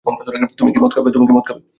[0.57, 0.91] তুমি কি মদ
[0.93, 1.61] খাবে?